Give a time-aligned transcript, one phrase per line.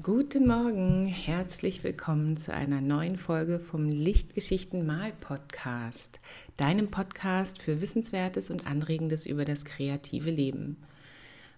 [0.00, 6.18] Guten Morgen, herzlich willkommen zu einer neuen Folge vom Lichtgeschichten Mal Podcast,
[6.56, 10.78] deinem Podcast für Wissenswertes und Anregendes über das kreative Leben.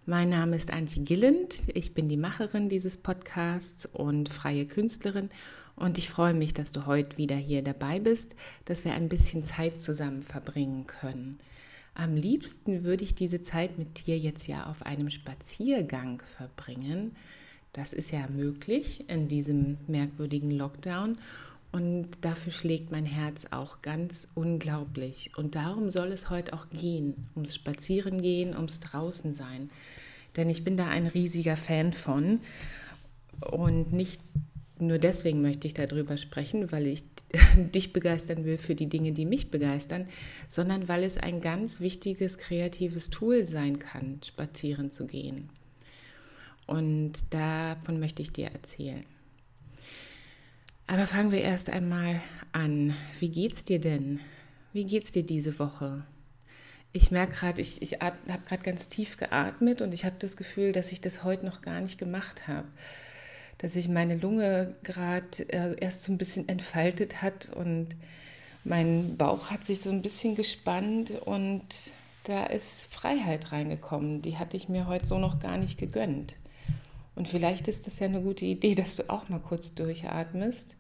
[0.05, 5.31] Mein Name ist Antje Gilland, ich bin die Macherin dieses Podcasts und freie Künstlerin
[5.77, 9.45] und ich freue mich, dass du heute wieder hier dabei bist, dass wir ein bisschen
[9.45, 11.39] Zeit zusammen verbringen können.
[11.95, 17.15] Am liebsten würde ich diese Zeit mit dir jetzt ja auf einem Spaziergang verbringen.
[17.75, 21.19] Das ist ja möglich in diesem merkwürdigen Lockdown
[21.75, 25.33] und dafür schlägt mein Herz auch ganz unglaublich.
[25.37, 29.71] Und darum soll es heute auch gehen, ums Spazierengehen, ums Draußensein.
[30.37, 32.39] Denn ich bin da ein riesiger Fan von.
[33.41, 34.21] Und nicht
[34.79, 37.03] nur deswegen möchte ich darüber sprechen, weil ich
[37.75, 40.07] dich begeistern will für die Dinge, die mich begeistern,
[40.49, 45.49] sondern weil es ein ganz wichtiges kreatives Tool sein kann, spazieren zu gehen.
[46.67, 49.05] Und davon möchte ich dir erzählen.
[50.87, 52.21] Aber fangen wir erst einmal
[52.53, 52.95] an.
[53.19, 54.21] Wie geht's dir denn?
[54.73, 56.05] Wie geht's dir diese Woche?
[56.93, 60.73] Ich merke gerade, ich, ich habe gerade ganz tief geatmet und ich habe das Gefühl,
[60.73, 62.69] dass ich das heute noch gar nicht gemacht habe
[63.59, 67.89] dass sich meine Lunge gerade äh, erst so ein bisschen entfaltet hat und
[68.65, 71.65] mein Bauch hat sich so ein bisschen gespannt und
[72.25, 74.23] da ist Freiheit reingekommen.
[74.23, 76.35] Die hatte ich mir heute so noch gar nicht gegönnt.
[77.15, 80.77] Und vielleicht ist das ja eine gute Idee, dass du auch mal kurz durchatmest.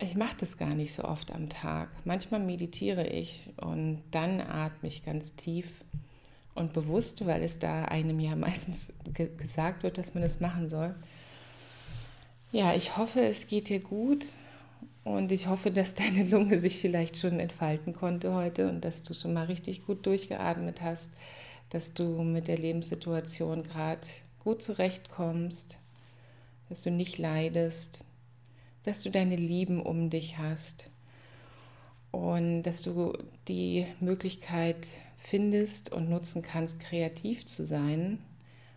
[0.00, 1.90] Ich mache das gar nicht so oft am Tag.
[2.04, 5.84] Manchmal meditiere ich und dann atme ich ganz tief
[6.54, 10.68] und bewusst, weil es da einem ja meistens ge gesagt wird, dass man das machen
[10.68, 10.94] soll.
[12.50, 14.26] Ja, ich hoffe, es geht dir gut
[15.04, 19.14] und ich hoffe, dass deine Lunge sich vielleicht schon entfalten konnte heute und dass du
[19.14, 21.10] schon mal richtig gut durchgeatmet hast,
[21.70, 24.06] dass du mit der Lebenssituation gerade
[24.42, 25.78] gut zurechtkommst,
[26.68, 28.04] dass du nicht leidest,
[28.82, 30.90] dass du deine Lieben um dich hast
[32.10, 33.16] und dass du
[33.48, 34.86] die Möglichkeit
[35.16, 38.18] findest und nutzen kannst, kreativ zu sein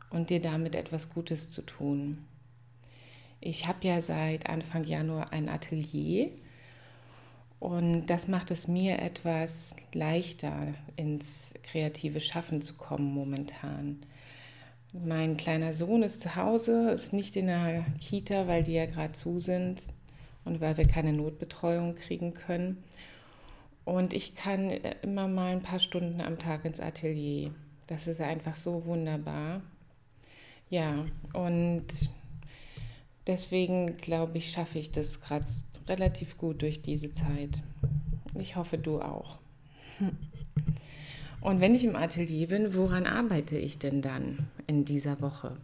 [0.10, 2.26] und dir damit etwas Gutes zu tun.
[3.42, 6.32] Ich habe ja seit Anfang Januar ein Atelier
[7.60, 14.06] und das macht es mir etwas leichter, ins kreative Schaffen zu kommen momentan.
[15.04, 19.14] Mein kleiner Sohn ist zu Hause, ist nicht in der Kita, weil die ja gerade
[19.14, 19.82] zu sind
[20.46, 22.84] und weil wir keine Notbetreuung kriegen können.
[23.84, 27.52] Und ich kann immer mal ein paar Stunden am Tag ins Atelier.
[27.88, 29.62] Das ist einfach so wunderbar.
[30.70, 31.86] Ja, und
[33.28, 35.46] Deswegen glaube ich, schaffe ich das gerade
[35.88, 37.64] relativ gut durch diese Zeit.
[38.38, 39.40] Ich hoffe, du auch.
[41.46, 45.56] Und wenn ich im Atelier bin, woran arbeite ich denn dann in dieser Woche?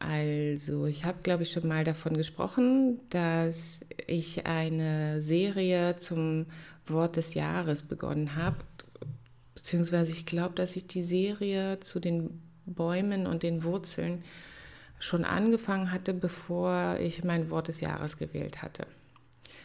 [0.00, 3.78] Also, ich habe, glaube ich, schon mal davon gesprochen, dass
[4.08, 6.46] ich eine Serie zum
[6.84, 8.56] Wort des Jahres begonnen habe.
[9.54, 14.24] Beziehungsweise ich glaube, dass ich die Serie zu den Bäumen und den Wurzeln
[14.98, 18.88] schon angefangen hatte, bevor ich mein Wort des Jahres gewählt hatte.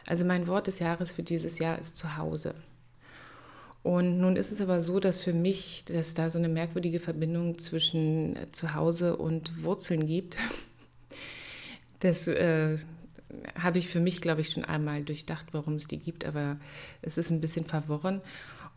[0.06, 2.54] Also mein Wort des Jahres für dieses Jahr ist Zuhause.
[3.84, 7.58] Und nun ist es aber so, dass für mich, dass da so eine merkwürdige Verbindung
[7.60, 10.38] zwischen Zuhause und Wurzeln gibt.
[12.00, 12.78] Das äh,
[13.58, 16.58] habe ich für mich, glaube ich, schon einmal durchdacht, warum es die gibt, aber
[17.02, 18.22] es ist ein bisschen verworren.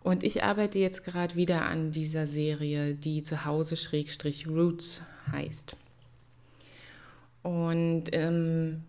[0.02, 5.76] Und ich arbeite jetzt gerade wieder an dieser Serie, die Zuhause-Roots heißt.
[7.42, 8.82] Und ähm,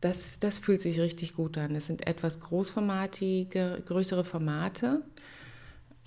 [0.00, 1.74] das, das fühlt sich richtig gut an.
[1.74, 5.02] Das sind etwas großformatige, größere Formate.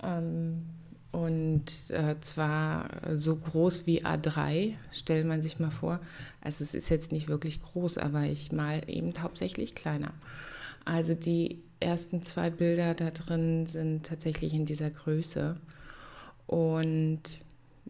[0.02, 0.66] Ähm,
[1.12, 6.00] und äh, zwar so groß wie A3, stellt man sich mal vor.
[6.40, 10.12] Also es ist jetzt nicht wirklich groß, aber ich mal eben hauptsächlich kleiner.
[10.84, 15.56] Also die ersten zwei Bilder da drin sind tatsächlich in dieser Größe.
[16.46, 17.22] Und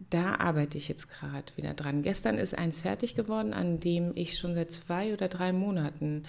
[0.09, 2.01] da arbeite ich jetzt gerade wieder dran.
[2.01, 6.23] Gestern ist eins fertig geworden, an dem ich schon seit zwei oder drei Monaten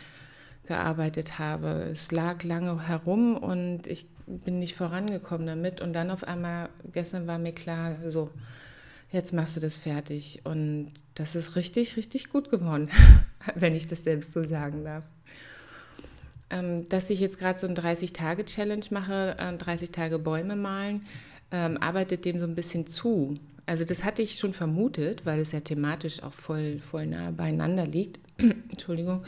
[0.65, 1.89] gearbeitet habe.
[1.91, 5.81] Es lag lange herum und ich bin nicht vorangekommen damit.
[5.81, 8.31] Und dann auf einmal, gestern war mir klar, so,
[9.11, 10.41] jetzt machst du das fertig.
[10.45, 12.89] Und das ist richtig, richtig gut geworden,
[13.55, 15.05] wenn ich das selbst so sagen darf.
[16.51, 21.07] Ähm, dass ich jetzt gerade so ein 30-Tage-Challenge mache, 30 äh, Tage Bäume malen,
[21.51, 23.39] ähm, arbeitet dem so ein bisschen zu.
[23.65, 27.87] Also das hatte ich schon vermutet, weil es ja thematisch auch voll, voll nah beieinander
[27.87, 28.19] liegt.
[28.71, 29.25] Entschuldigung.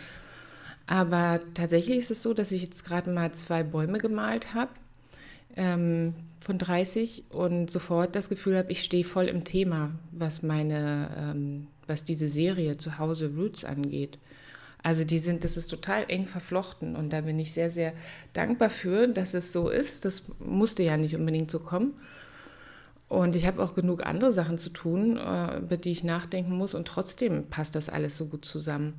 [0.86, 4.70] Aber tatsächlich ist es so, dass ich jetzt gerade mal zwei Bäume gemalt habe.
[5.56, 11.10] ähm, von 30 und sofort das Gefühl habe, ich stehe voll im Thema, was meine,
[11.16, 14.18] ähm, was diese Serie zu Hause Roots angeht.
[14.82, 17.94] Also die sind, das ist total eng verflochten und da bin ich sehr, sehr
[18.34, 20.04] dankbar für, dass es so ist.
[20.04, 21.94] Das musste ja nicht unbedingt so kommen.
[23.08, 26.74] Und ich habe auch genug andere Sachen zu tun, äh, über die ich nachdenken muss
[26.74, 28.94] und trotzdem passt das alles so gut zusammen.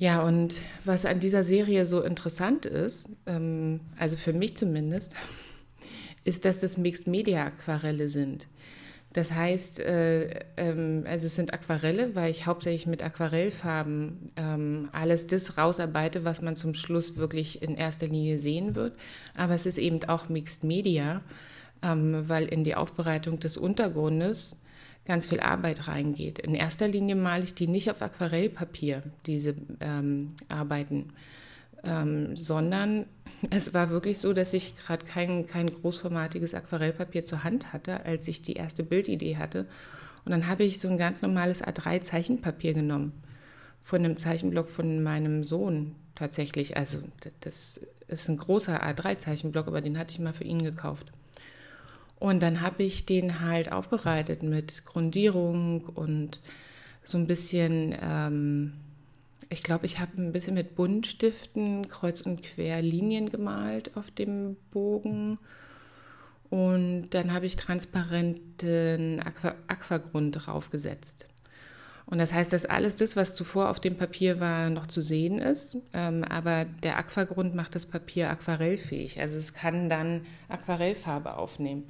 [0.00, 0.54] Ja, und
[0.86, 5.12] was an dieser Serie so interessant ist, ähm, also für mich zumindest,
[6.24, 8.46] ist, dass das Mixed Media Aquarelle sind.
[9.12, 15.26] Das heißt, äh, ähm, also es sind Aquarelle, weil ich hauptsächlich mit Aquarellfarben ähm, alles
[15.26, 18.96] das rausarbeite, was man zum Schluss wirklich in erster Linie sehen wird.
[19.36, 21.20] Aber es ist eben auch Mixed Media,
[21.82, 24.56] ähm, weil in die Aufbereitung des Untergrundes
[25.06, 26.38] ganz viel Arbeit reingeht.
[26.38, 31.12] In erster Linie male ich die nicht auf Aquarellpapier, diese ähm, Arbeiten
[31.84, 33.06] ähm, sondern
[33.50, 38.28] es war wirklich so, dass ich gerade kein, kein großformatiges Aquarellpapier zur Hand hatte, als
[38.28, 39.66] ich die erste Bildidee hatte.
[40.24, 43.12] Und dann habe ich so ein ganz normales A3-Zeichenpapier genommen
[43.80, 46.76] von einem Zeichenblock von meinem Sohn tatsächlich.
[46.76, 46.98] Also
[47.40, 51.10] das ist ein großer A3-Zeichenblock, aber den hatte ich mal für ihn gekauft.
[52.20, 56.40] Und dann habe ich den halt aufbereitet mit Grundierung und
[57.02, 57.96] so ein bisschen...
[58.00, 58.74] Ähm,
[59.52, 64.56] ich glaube, ich habe ein bisschen mit Buntstiften kreuz und quer Linien gemalt auf dem
[64.70, 65.38] Bogen.
[66.50, 71.26] Und dann habe ich transparenten Aqua Aquagrund draufgesetzt.
[72.06, 75.38] Und das heißt, dass alles das, was zuvor auf dem Papier war, noch zu sehen
[75.38, 75.76] ist.
[75.92, 79.20] Ähm, aber der Aquagrund macht das Papier aquarellfähig.
[79.20, 81.84] Also es kann dann Aquarellfarbe aufnehmen.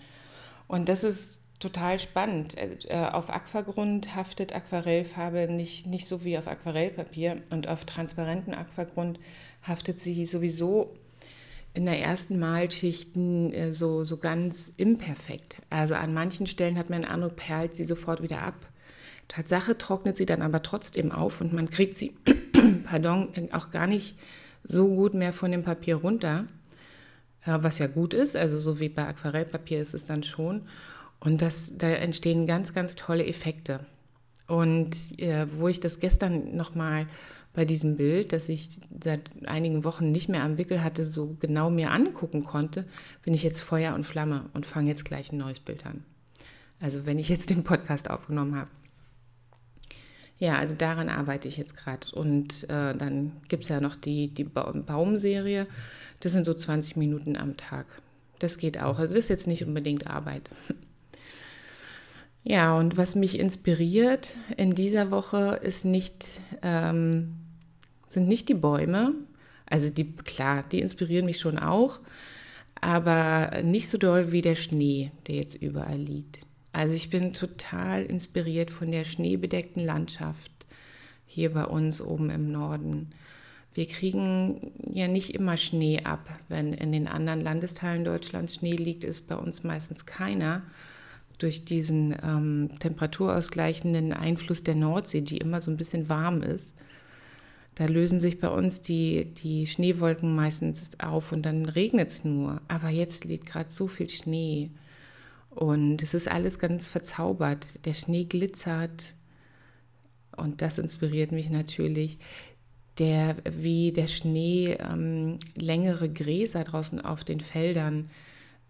[0.71, 2.57] Und das ist total spannend.
[2.57, 9.19] Äh, auf Aquagrund haftet Aquarellfarbe nicht, nicht so wie auf Aquarellpapier und auf transparenten Aquagrund
[9.67, 10.95] haftet sie sowieso
[11.75, 15.61] in der ersten Malschicht äh, so, so ganz imperfekt.
[15.71, 18.55] Also an manchen Stellen hat man den Eindruck, perlt sie sofort wieder ab.
[19.27, 22.15] Tatsache trocknet sie dann aber trotzdem auf und man kriegt sie,
[22.85, 24.17] pardon, auch gar nicht
[24.63, 26.60] so gut mehr von dem Papier runter, äh,
[27.45, 30.63] was ja gut ist, also so wie bei Aquarellpapier ist es dann schon.
[31.21, 33.81] Und das, da entstehen ganz, ganz tolle Effekte.
[34.47, 37.07] Und äh, wo ich das gestern nochmal
[37.53, 41.71] bei diesem Bild, das ich seit einigen Wochen nicht mehr am Wickel hatte, so genau
[41.71, 42.85] mir angucken konnte,
[43.23, 46.05] bin ich jetzt Feuer und Flamme und fange jetzt gleich ein neues Bild an.
[46.81, 48.71] Also wenn ich jetzt den Podcast aufgenommen habe.
[50.41, 52.11] Ja, also daran arbeite ich jetzt gerade.
[52.13, 55.67] Und äh, dann gibt es ja noch die, die Baumserie.
[56.21, 57.87] Das sind so 20 Minuten am Tag.
[58.39, 58.99] Das geht auch.
[58.99, 60.49] Also das ist jetzt nicht unbedingt Arbeit.
[62.43, 67.35] Ja, und was mich inspiriert in dieser Woche ist nicht, ähm,
[68.09, 69.15] sind nicht die Bäume.
[69.67, 72.01] Also die, klar, die inspirieren mich schon auch,
[72.81, 76.41] aber nicht so doll wie der Schnee, der jetzt überall liegt.
[76.73, 80.51] Also ich bin total inspiriert von der schneebedeckten Landschaft
[81.27, 83.11] hier bei uns oben im Norden.
[83.73, 86.29] Wir kriegen ja nicht immer Schnee ab.
[86.49, 90.63] Wenn in den anderen Landesteilen Deutschlands Schnee liegt, ist bei uns meistens keiner
[91.39, 96.75] durch diesen ähm, temperaturausgleichenden Einfluss der Nordsee, die immer so ein bisschen warm ist.
[97.77, 102.61] Da lösen sich bei uns die, die Schneewolken meistens auf und dann regnet es nur.
[102.69, 104.71] Aber jetzt liegt gerade so viel Schnee
[105.51, 107.85] und es ist alles ganz verzaubert.
[107.85, 109.15] Der Schnee glitzert
[110.37, 112.19] und das inspiriert mich natürlich.
[112.99, 118.11] Der, wie der Schnee ähm, längere Gräser draußen auf den Feldern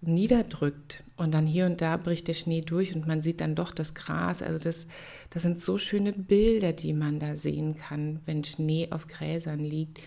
[0.02, 3.72] niederdrückt und dann hier und da bricht der Schnee durch und man sieht dann doch
[3.72, 4.42] das Gras.
[4.42, 4.86] Also das,
[5.30, 10.00] das sind so schöne Bilder, die man da sehen kann, wenn Schnee auf Gräsern liegt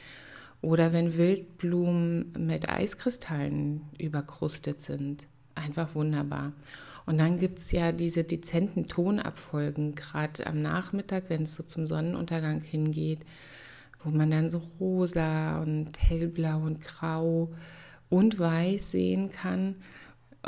[0.61, 5.27] oder wenn Wildblumen mit Eiskristallen überkrustet sind.
[5.55, 6.53] Einfach wunderbar.
[7.05, 11.85] Und dann gibt es ja diese dezenten Tonabfolgen, gerade am Nachmittag, wenn es so zum
[11.85, 13.19] Sonnenuntergang hingeht,
[14.03, 17.49] wo man dann so rosa und hellblau und grau
[18.09, 19.75] und weiß sehen kann.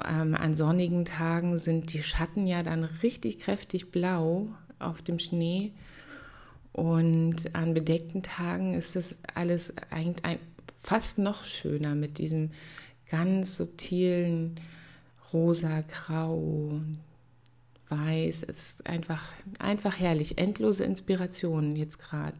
[0.05, 4.47] Ähm, an sonnigen Tagen sind die Schatten ja dann richtig kräftig blau
[4.79, 5.71] auf dem Schnee.
[6.71, 10.15] Und an bedeckten Tagen ist das alles ein,
[10.81, 12.51] fast noch schöner mit diesem
[13.09, 14.59] ganz subtilen
[15.33, 16.81] rosa, grau,
[17.89, 18.43] weiß.
[18.43, 19.23] Es ist einfach,
[19.59, 20.37] einfach herrlich.
[20.37, 22.37] Endlose Inspirationen jetzt gerade,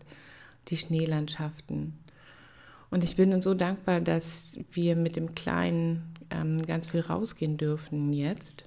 [0.68, 1.94] die Schneelandschaften.
[2.90, 8.14] Und ich bin so dankbar, dass wir mit dem Kleinen ähm, ganz viel rausgehen dürfen
[8.14, 8.64] jetzt.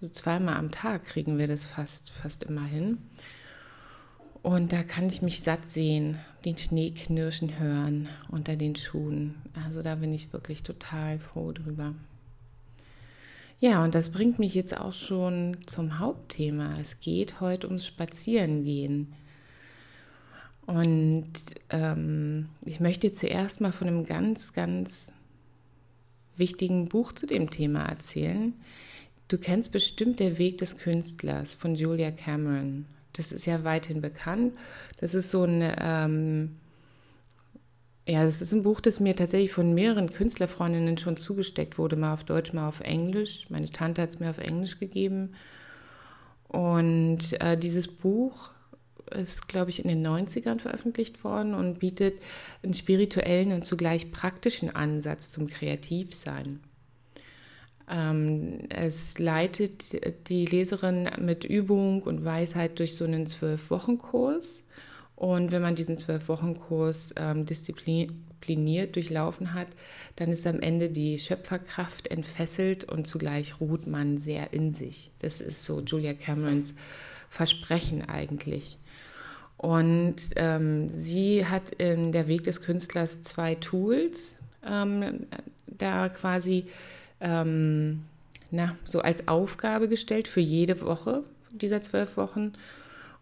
[0.00, 2.98] Also zweimal am Tag kriegen wir das fast, fast immer hin.
[4.42, 9.34] Und da kann ich mich satt sehen, den Schnee knirschen hören unter den Schuhen.
[9.64, 11.94] Also da bin ich wirklich total froh drüber.
[13.58, 16.78] Ja, und das bringt mich jetzt auch schon zum Hauptthema.
[16.80, 19.14] Es geht heute ums Spazierengehen.
[20.66, 21.32] Und
[21.70, 25.08] ähm, ich möchte zuerst mal von einem ganz, ganz
[26.36, 28.52] wichtigen Buch zu dem Thema erzählen.
[29.28, 32.86] Du kennst bestimmt Der Weg des Künstlers von Julia Cameron.
[33.14, 34.52] Das ist ja weithin bekannt.
[34.98, 36.56] Das ist so ein, ähm,
[38.06, 42.14] ja, das ist ein Buch, das mir tatsächlich von mehreren Künstlerfreundinnen schon zugesteckt wurde, mal
[42.14, 43.46] auf Deutsch, mal auf Englisch.
[43.50, 45.32] Meine Tante hat es mir auf Englisch gegeben.
[46.48, 48.50] Und äh, dieses Buch
[49.10, 52.20] ist, glaube ich, in den 90ern veröffentlicht worden und bietet
[52.62, 56.60] einen spirituellen und zugleich praktischen Ansatz zum Kreativsein.
[57.88, 64.62] Ähm, es leitet die Leserin mit Übung und Weisheit durch so einen Zwölf-Wochen-Kurs.
[65.16, 69.68] Und wenn man diesen Zwölf-Wochen-Kurs ähm, diszipliniert durchlaufen hat,
[70.16, 75.10] dann ist am Ende die Schöpferkraft entfesselt und zugleich ruht man sehr in sich.
[75.20, 76.74] Das ist so Julia Camerons
[77.30, 78.78] Versprechen eigentlich.
[79.56, 85.26] Und ähm, sie hat in der Weg des Künstlers zwei Tools ähm,
[85.66, 86.66] da quasi
[87.20, 88.02] ähm,
[88.50, 92.52] na, so als Aufgabe gestellt für jede Woche dieser zwölf Wochen.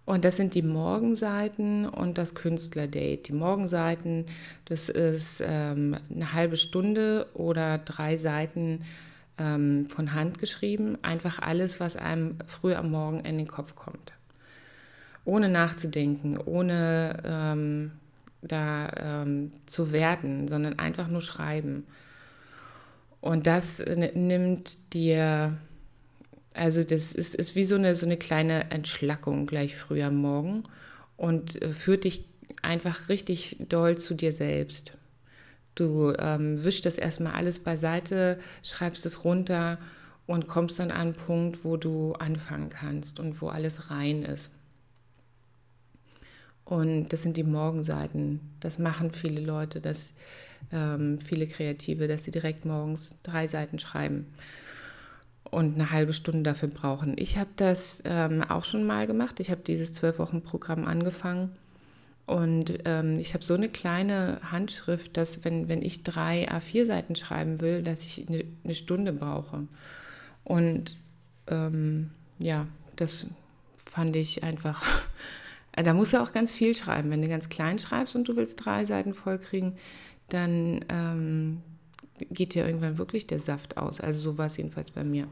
[0.07, 3.23] Und das sind die Morgenseiten und das Künstlerdate.
[3.23, 4.27] Die Morgenseiten,
[4.67, 8.83] das ist ähm, eine halbe Stunde oder drei Seiten
[9.39, 10.99] ähm, von Hand geschrieben.
[11.03, 14.13] Einfach alles, was einem früh am Morgen in den Kopf kommt
[15.25, 17.93] ohne nachzudenken, ohne ähm,
[18.43, 21.87] da ähm, zu werten, sondern einfach nur schreiben.
[23.21, 23.83] Und das
[24.15, 25.57] nimmt dir,
[26.55, 30.63] also das ist, ist wie so eine, so eine kleine Entschlackung gleich früh am Morgen
[31.17, 32.25] und äh, führt dich
[32.63, 34.93] einfach richtig doll zu dir selbst.
[35.75, 39.79] Du ähm, wischst das erstmal alles beiseite, schreibst es runter
[40.27, 44.53] und kommst dann an einen Punkt, wo du anfangen kannst und wo alles rein ist.
[46.65, 48.41] Und das sind die Morgenseiten.
[48.61, 50.15] Das machen viele Leute, dass,
[50.73, 54.29] ähm, viele Kreative, dass sie direkt morgens drei Seiten schreiben
[55.51, 57.15] und eine halbe Stunde dafür brauchen.
[57.17, 59.41] Ich habe das ähm, auch schon mal gemacht.
[59.41, 61.51] Ich habe dieses zwölf Wochen Programm angefangen
[62.27, 67.17] und ähm, ich habe so eine kleine Handschrift, dass wenn, wenn ich drei A4 Seiten
[67.17, 69.69] schreiben will, dass ich eine, eine Stunde brauche.
[70.43, 70.97] Und
[71.47, 73.27] ähm, ja, das
[73.77, 74.83] fand ich einfach
[75.83, 77.11] da musst du auch ganz viel schreiben.
[77.11, 79.77] Wenn du ganz klein schreibst und du willst drei Seiten vollkriegen,
[80.29, 81.63] dann ähm,
[82.31, 84.01] geht dir irgendwann wirklich der Saft aus.
[84.01, 85.27] Also so war es jedenfalls bei mir.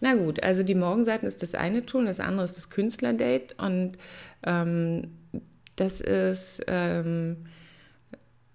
[0.00, 3.92] Na gut, also die Morgenseiten ist das eine Tool, das andere ist das Künstlerdate und
[4.44, 5.08] ähm,
[5.76, 7.38] das ist ähm,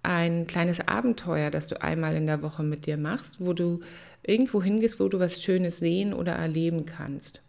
[0.02, 3.80] ein kleines Abenteuer, das du einmal in der Woche mit dir machst, wo du
[4.22, 7.42] irgendwo hingehst, wo du was Schönes sehen oder erleben kannst.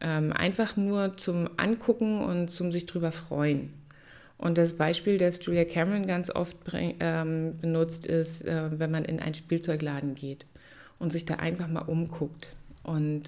[0.00, 3.72] Ähm, einfach nur zum Angucken und zum sich drüber freuen.
[4.38, 9.04] Und das Beispiel, das Julia Cameron ganz oft bring, ähm, benutzt, ist, äh, wenn man
[9.04, 10.46] in einen Spielzeugladen geht
[11.00, 13.24] und sich da einfach mal umguckt und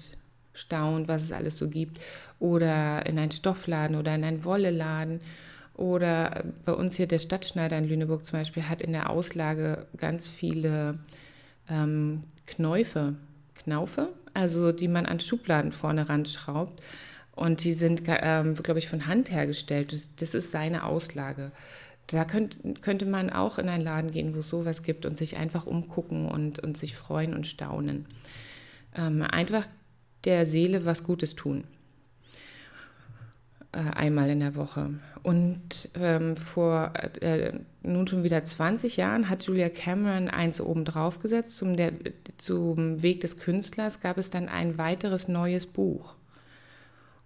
[0.53, 1.99] staunt, was es alles so gibt.
[2.39, 5.19] Oder in einen Stoffladen oder in einen Wolleladen.
[5.75, 10.29] Oder bei uns hier der Stadtschneider in Lüneburg zum Beispiel hat in der Auslage ganz
[10.29, 10.99] viele
[11.69, 13.15] ähm, Knäufe,
[13.55, 16.81] Knaufe, also die man an Schubladen vorne ranschraubt.
[17.35, 19.93] Und die sind, ähm, glaube ich, von Hand hergestellt.
[19.93, 21.51] Das, das ist seine Auslage.
[22.07, 25.37] Da könnt, könnte man auch in einen Laden gehen, wo es sowas gibt und sich
[25.37, 28.05] einfach umgucken und, und sich freuen und staunen.
[28.95, 29.65] Ähm, einfach
[30.25, 31.63] der Seele was Gutes tun.
[33.71, 34.89] Äh, einmal in der Woche.
[35.23, 41.19] Und ähm, vor äh, nun schon wieder 20 Jahren hat Julia Cameron eins oben drauf
[41.19, 41.55] gesetzt.
[41.55, 41.93] Zum, der,
[42.37, 46.15] zum Weg des Künstlers gab es dann ein weiteres neues Buch.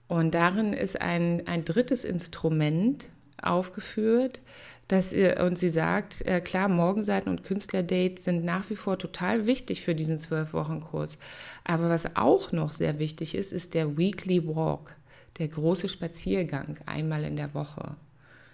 [0.07, 3.09] Und darin ist ein, ein drittes Instrument
[3.41, 4.41] aufgeführt,
[4.87, 9.47] dass ihr, und sie sagt, äh, klar, Morgenseiten und Künstlerdates sind nach wie vor total
[9.47, 11.17] wichtig für diesen Zwölf-Wochen-Kurs.
[11.63, 14.95] Aber was auch noch sehr wichtig ist, ist der Weekly Walk
[15.39, 17.95] der große Spaziergang einmal in der Woche.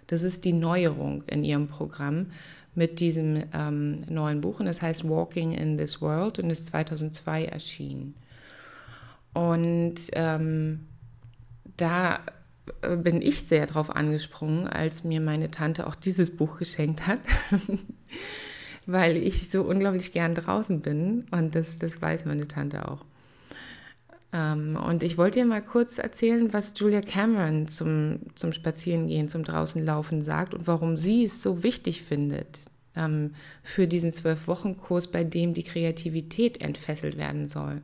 [0.08, 2.28] Das ist die Neuerung in ihrem Programm
[2.76, 7.46] mit diesem ähm, neuen Buch und das heißt Walking in This World und ist 2002
[7.46, 8.16] erschienen.
[9.34, 10.88] Und ähm,
[11.82, 12.20] da
[12.82, 17.20] äh, bin ich sehr drauf angesprungen, als mir meine Tante auch dieses Buch geschenkt hat,
[18.86, 23.06] weil ich so unglaublich gern draußen bin und das, das weiß meine Tante auch.
[24.34, 29.44] Ähm, und ich wollte dir mal kurz erzählen, was Julia Cameron zum, zum Spazierengehen, zum
[29.44, 32.60] Draußenlaufen sagt und warum sie es so wichtig findet
[32.96, 33.34] ähm,
[33.64, 37.82] für diesen Zwölf-Wochen-Kurs, bei dem die Kreativität entfesselt werden soll.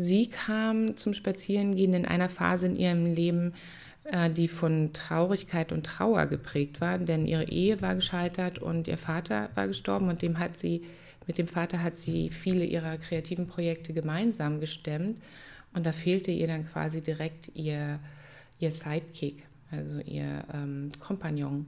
[0.00, 3.54] Sie kam zum Spazierengehen in einer Phase in ihrem Leben,
[4.04, 8.96] äh, die von Traurigkeit und Trauer geprägt war, denn ihre Ehe war gescheitert und ihr
[8.96, 10.82] Vater war gestorben und dem hat sie,
[11.26, 15.20] mit dem Vater hat sie viele ihrer kreativen Projekte gemeinsam gestemmt
[15.74, 17.98] und da fehlte ihr dann quasi direkt ihr,
[18.60, 21.66] ihr Sidekick, also ihr ähm, Kompagnon.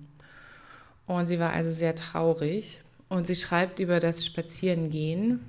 [1.08, 5.40] Und sie war also sehr traurig und sie schreibt über das Spazierengehen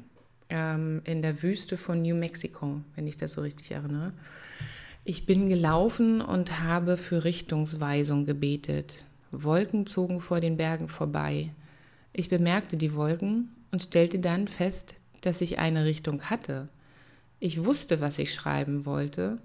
[0.51, 4.13] ähm, in der Wüste von New Mexico, wenn ich das so richtig erinnere.
[5.03, 9.03] Ich bin gelaufen und habe für Richtungsweisung gebetet.
[9.31, 11.51] Wolken zogen vor den Bergen vorbei.
[12.13, 16.67] Ich bemerkte die Wolken und stellte dann fest, dass ich eine Richtung hatte.
[17.39, 19.39] Ich wusste, was ich schreiben wollte,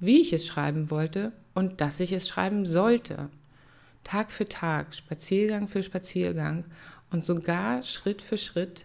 [0.00, 3.30] wie ich es schreiben wollte und dass ich es schreiben sollte.
[4.04, 6.64] Tag für Tag, Spaziergang für Spaziergang
[7.10, 8.84] und sogar Schritt für Schritt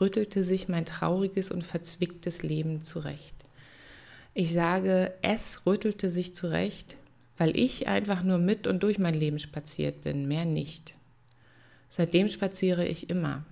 [0.00, 3.34] rüttelte sich mein trauriges und verzwicktes Leben zurecht.
[4.34, 6.96] Ich sage, es rüttelte sich zurecht,
[7.36, 10.94] weil ich einfach nur mit und durch mein Leben spaziert bin, mehr nicht.
[11.88, 13.44] Seitdem spaziere ich immer.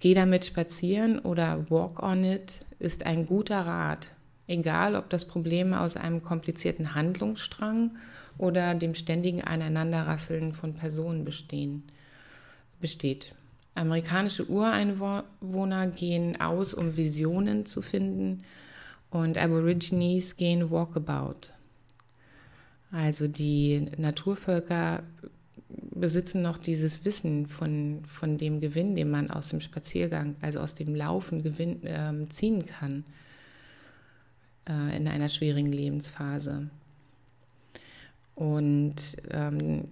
[0.00, 4.08] Geh damit spazieren oder walk on it ist ein guter Rat,
[4.46, 7.96] egal ob das Problem aus einem komplizierten Handlungsstrang
[8.36, 11.84] oder dem ständigen Aneinanderrasseln von Personen bestehen,
[12.80, 13.34] besteht.
[13.76, 18.42] Amerikanische Ureinwohner gehen aus, um Visionen zu finden,
[19.10, 21.52] und Aborigines gehen Walkabout.
[22.90, 25.02] Also die Naturvölker
[25.68, 30.74] besitzen noch dieses Wissen von, von dem Gewinn, den man aus dem Spaziergang, also aus
[30.74, 33.04] dem Laufen gewinn, äh, ziehen kann
[34.68, 36.70] äh, in einer schwierigen Lebensphase.
[38.34, 39.84] Und ähm,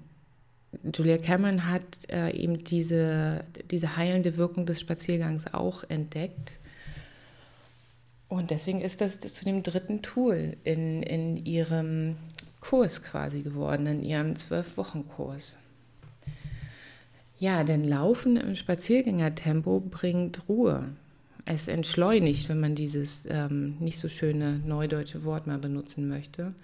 [0.94, 6.52] Julia Cameron hat äh, eben diese, diese heilende Wirkung des Spaziergangs auch entdeckt
[8.34, 12.16] und deswegen ist das zu dem dritten Tool in, in ihrem
[12.60, 15.56] Kurs quasi geworden, in ihrem Zwölf-Wochen-Kurs.
[17.38, 20.88] Ja, denn Laufen im Spaziergängertempo bringt Ruhe.
[21.44, 26.54] Es entschleunigt, wenn man dieses ähm, nicht so schöne neudeutsche Wort mal benutzen möchte.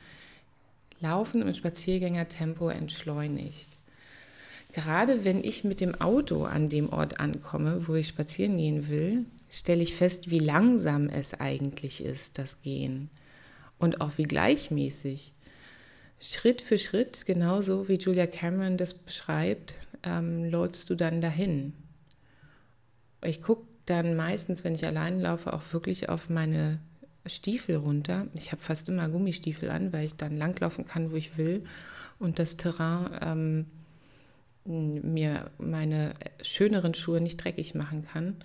[1.01, 3.69] Laufen im Spaziergängertempo entschleunigt.
[4.73, 9.25] Gerade wenn ich mit dem Auto an dem Ort ankomme, wo ich spazieren gehen will,
[9.51, 13.11] stelle ich fest, wie langsam es eigentlich ist, das Gehen.
[13.79, 15.33] Und auch wie gleichmäßig.
[16.21, 21.73] Schritt für Schritt, genauso wie Julia Cameron das beschreibt, ähm, läufst du dann dahin.
[23.25, 26.79] Ich gucke dann meistens, wenn ich allein laufe, auch wirklich auf meine
[27.27, 28.27] Stiefel runter.
[28.39, 31.65] Ich habe fast immer Gummistiefel an, weil ich dann langlaufen kann, wo ich will
[32.19, 33.67] und das Terrain ähm,
[34.65, 38.37] mir meine schöneren Schuhe nicht dreckig machen kann.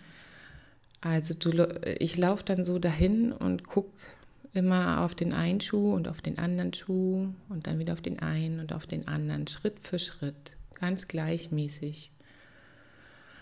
[1.01, 3.91] Also du, ich laufe dann so dahin und gucke
[4.53, 8.19] immer auf den einen Schuh und auf den anderen Schuh und dann wieder auf den
[8.19, 12.11] einen und auf den anderen, Schritt für Schritt, ganz gleichmäßig.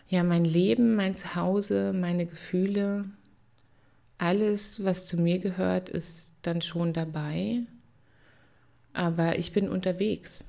[0.10, 3.06] Ja, mein Leben, mein Zuhause, meine Gefühle,
[4.18, 7.62] alles, was zu mir gehört, ist dann schon dabei.
[8.94, 10.46] Aber ich bin unterwegs.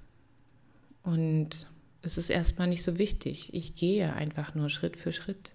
[1.03, 1.67] Und
[2.05, 3.53] es ist erstmal nicht so wichtig.
[3.55, 5.51] Ich gehe einfach nur Schritt für Schritt.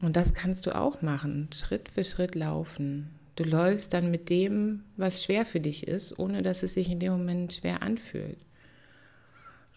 [0.00, 3.10] Und das kannst du auch machen, Schritt für Schritt laufen.
[3.36, 6.98] Du läufst dann mit dem, was schwer für dich ist, ohne dass es sich in
[6.98, 8.38] dem Moment schwer anfühlt.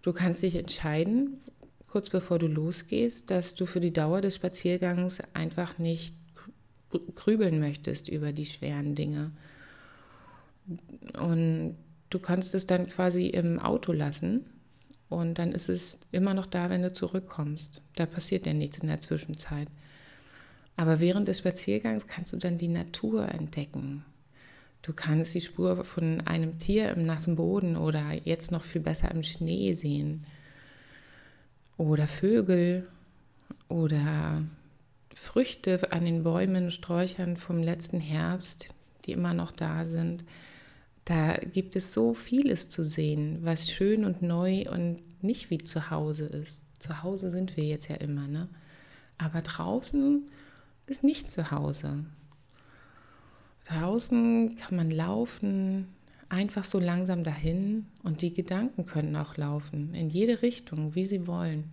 [0.01, 1.41] Du kannst dich entscheiden,
[1.87, 6.15] kurz bevor du losgehst, dass du für die Dauer des Spaziergangs einfach nicht
[7.15, 9.31] grübeln möchtest über die schweren Dinge.
[11.19, 11.75] Und
[12.09, 14.45] du kannst es dann quasi im Auto lassen
[15.09, 17.81] und dann ist es immer noch da, wenn du zurückkommst.
[17.95, 19.67] Da passiert ja nichts in der Zwischenzeit.
[20.77, 24.03] Aber während des Spaziergangs kannst du dann die Natur entdecken.
[24.81, 29.09] Du kannst die Spur von einem Tier im nassen Boden oder jetzt noch viel besser
[29.11, 30.23] im Schnee sehen.
[31.77, 32.87] Oder Vögel
[33.67, 34.43] oder
[35.13, 38.67] Früchte an den Bäumen, Sträuchern vom letzten Herbst,
[39.05, 40.23] die immer noch da sind.
[41.05, 45.91] Da gibt es so vieles zu sehen, was schön und neu und nicht wie zu
[45.91, 46.65] Hause ist.
[46.79, 48.49] Zu Hause sind wir jetzt ja immer, ne?
[49.17, 50.25] Aber draußen
[50.87, 52.05] ist nicht zu Hause.
[53.65, 55.87] Draußen kann man laufen,
[56.29, 61.27] einfach so langsam dahin und die Gedanken können auch laufen, in jede Richtung, wie sie
[61.27, 61.71] wollen.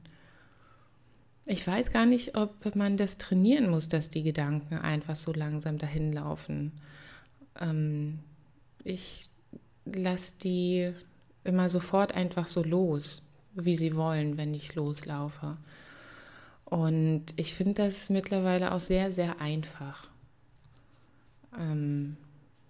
[1.47, 5.79] Ich weiß gar nicht, ob man das trainieren muss, dass die Gedanken einfach so langsam
[5.79, 6.73] dahin laufen.
[7.61, 8.21] Ähm,
[8.85, 9.29] ich
[9.85, 10.93] lasse die
[11.45, 13.23] immer sofort einfach so los,
[13.55, 15.57] wie sie wollen, wenn ich loslaufe.
[16.65, 20.09] Und ich finde das mittlerweile auch sehr, sehr einfach.
[21.59, 22.17] Ähm,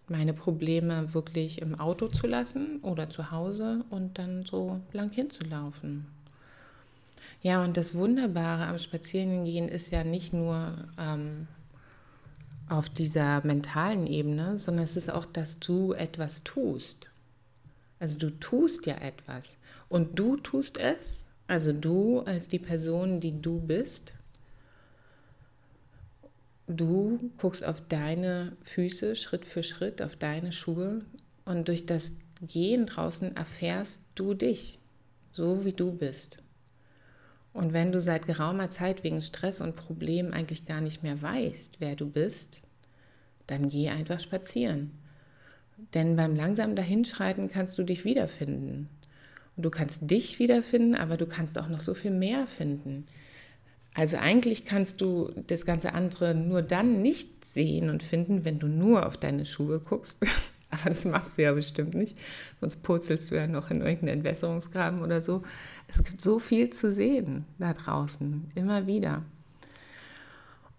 [0.09, 6.07] meine Probleme wirklich im Auto zu lassen oder zu Hause und dann so lang hinzulaufen.
[7.43, 11.49] Ja, und das Wunderbare am Spazierengehen ist ja nicht nur ähm,
[12.73, 17.11] auf dieser mentalen Ebene, sondern es ist auch, dass du etwas tust.
[18.01, 19.57] Also du tust ja etwas
[19.91, 24.15] und du tust es, also du als die Person, die du bist,
[26.67, 31.03] du guckst auf deine Füße Schritt für Schritt, auf deine Schuhe
[31.45, 34.79] und durch das Gehen draußen erfährst du dich,
[35.31, 36.39] so wie du bist.
[37.53, 41.81] Und wenn du seit geraumer Zeit wegen Stress und Problemen eigentlich gar nicht mehr weißt,
[41.81, 42.62] wer du bist,
[43.47, 44.93] dann geh einfach spazieren.
[45.95, 48.89] Denn beim langsamen Dahinschreiten kannst du dich wiederfinden.
[49.57, 53.07] Und du kannst dich wiederfinden, aber du kannst auch noch so viel mehr finden.
[53.95, 58.67] Also eigentlich kannst du das ganze andere nur dann nicht sehen und finden, wenn du
[58.67, 60.19] nur auf deine Schuhe guckst.
[60.71, 62.17] Aber das machst du ja bestimmt nicht,
[62.59, 65.43] sonst purzelst du ja noch in irgendeinen Entwässerungsgraben oder so.
[65.87, 69.23] Es gibt so viel zu sehen da draußen, immer wieder.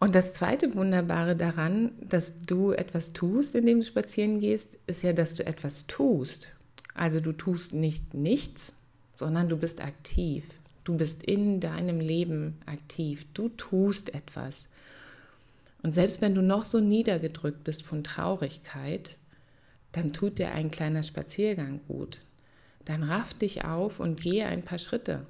[0.04, 5.14] Und das zweite Wunderbare daran, dass du etwas tust, indem du spazieren gehst, ist ja,
[5.14, 6.54] dass du etwas tust.
[6.94, 8.74] Also du tust nicht nichts,
[9.14, 10.44] sondern du bist aktiv.
[10.84, 13.26] Du bist in deinem Leben aktiv.
[13.34, 14.68] Du tust etwas.
[15.84, 19.16] Und selbst wenn du noch so niedergedrückt bist von Traurigkeit,
[19.94, 22.26] dann tut dir ein kleiner Spaziergang gut.
[22.84, 25.26] Dann raff dich auf und gehe ein paar Schritte.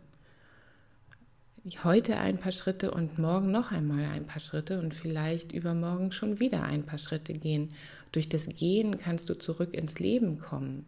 [1.65, 6.41] Heute ein paar Schritte und morgen noch einmal ein paar Schritte und vielleicht übermorgen schon
[6.41, 7.73] wieder ein paar Schritte gehen.
[8.11, 10.85] Durch das Gehen kannst du zurück ins Leben kommen.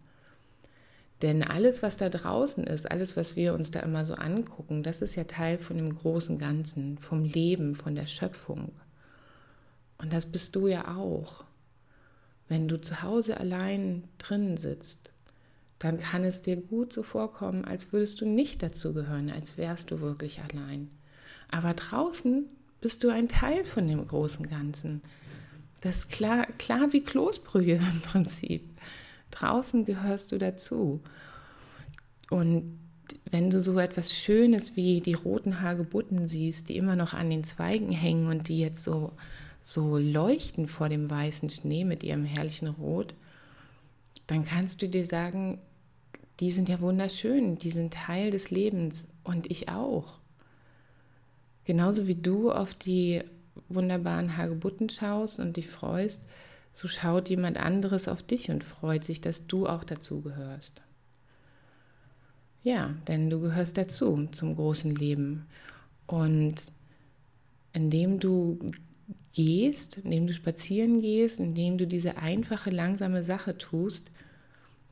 [1.22, 5.02] Denn alles, was da draußen ist, alles, was wir uns da immer so angucken, das
[5.02, 8.74] ist ja Teil von dem großen Ganzen, vom Leben, von der Schöpfung.
[9.98, 11.46] Und das bist du ja auch.
[12.50, 15.10] Wenn du zu Hause allein drin sitzt,
[15.80, 20.00] dann kann es dir gut so vorkommen, als würdest du nicht dazugehören, als wärst du
[20.00, 20.90] wirklich allein.
[21.52, 22.46] Aber draußen
[22.82, 25.02] bist du ein Teil von dem großen Ganzen.
[25.82, 28.64] Das ist klar, klar wie Kloßbrühe im Prinzip.
[29.32, 31.02] Draußen gehörst du dazu.
[32.30, 32.80] Und
[33.30, 37.44] wenn du so etwas Schönes wie die roten Hagebutten siehst, die immer noch an den
[37.44, 39.12] Zweigen hängen und die jetzt so
[39.66, 43.16] so leuchten vor dem weißen Schnee mit ihrem herrlichen Rot,
[44.28, 45.60] dann kannst du dir sagen,
[46.40, 50.20] die sind ja wunderschön, die sind Teil des Lebens und ich auch.
[51.64, 53.24] Genauso wie du auf die
[53.70, 56.22] wunderbaren Hagebutten schaust und dich freust,
[56.74, 60.82] so schaut jemand anderes auf dich und freut sich, dass du auch dazu gehörst.
[62.64, 65.46] Ja, denn du gehörst dazu zum großen Leben.
[66.08, 66.56] Und
[67.74, 68.72] indem du
[69.34, 74.12] gehst, indem du spazieren gehst, indem du diese einfache, langsame Sache tust,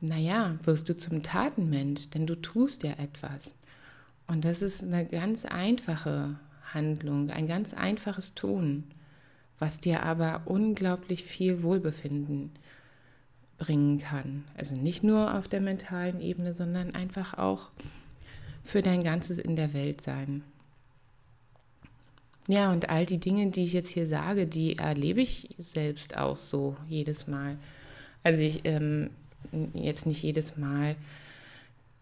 [0.00, 3.54] naja, wirst du zum Tatenmensch, denn du tust ja etwas.
[4.26, 6.38] Und das ist eine ganz einfache
[6.72, 8.84] Handlung, ein ganz einfaches Tun,
[9.58, 12.50] was dir aber unglaublich viel Wohlbefinden
[13.58, 14.44] bringen kann.
[14.56, 17.70] Also nicht nur auf der mentalen Ebene, sondern einfach auch
[18.64, 20.42] für dein ganzes in der Welt sein.
[22.46, 26.36] Ja, und all die Dinge, die ich jetzt hier sage, die erlebe ich selbst auch
[26.36, 27.56] so jedes Mal.
[28.22, 29.10] Also ich ähm,
[29.74, 30.96] jetzt nicht jedes Mal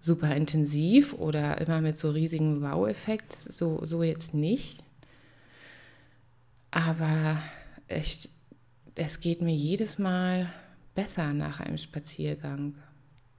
[0.00, 4.82] super intensiv oder immer mit so riesigem Wow-Effekt, so, so jetzt nicht.
[6.70, 7.40] Aber
[7.88, 8.28] ich,
[8.94, 10.52] es geht mir jedes Mal
[10.94, 12.74] besser nach einem Spaziergang.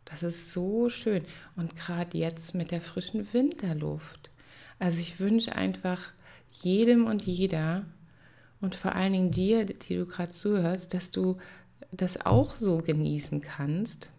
[0.05, 1.25] Das ist so schön.
[1.55, 4.29] Und gerade jetzt mit der frischen Winterluft.
[4.79, 5.99] Also ich wünsche einfach,
[6.61, 7.83] jedem und jeder
[8.61, 11.37] und vor allen Dingen dir, die du gerade zuhörst, dass du
[11.95, 14.09] das auch so genießen kannst,